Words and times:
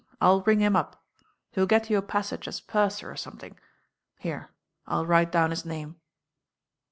I'U 0.19 0.41
ring 0.47 0.61
him 0.61 0.75
up. 0.75 0.99
He'U 1.51 1.67
get 1.67 1.91
you 1.91 1.99
a 1.99 2.01
passage 2.01 2.47
as 2.47 2.59
purser 2.59 3.11
or 3.11 3.13
someAmg. 3.13 3.53
Here, 4.17 4.49
I'll 4.87 5.05
write 5.05 5.31
down 5.31 5.51
his 5.51 5.63
name." 5.63 5.97